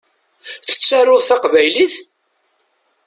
[0.67, 1.95] Tettaruḍ taqbaylit?